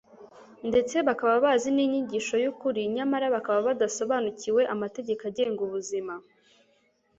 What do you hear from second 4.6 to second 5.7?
amategeko agenga